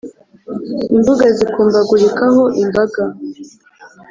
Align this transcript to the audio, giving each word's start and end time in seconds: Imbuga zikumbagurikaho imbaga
Imbuga 0.95 1.25
zikumbagurikaho 1.37 2.43
imbaga 2.63 3.03